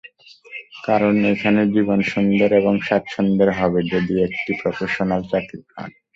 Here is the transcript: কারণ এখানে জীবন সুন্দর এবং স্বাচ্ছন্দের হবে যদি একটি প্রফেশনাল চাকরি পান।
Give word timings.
কারণ 0.83 1.15
এখানে 1.33 1.61
জীবন 1.75 1.99
সুন্দর 2.11 2.49
এবং 2.61 2.73
স্বাচ্ছন্দের 2.87 3.49
হবে 3.59 3.79
যদি 3.93 4.13
একটি 4.27 4.51
প্রফেশনাল 4.61 5.21
চাকরি 5.31 5.61
পান। 5.67 5.89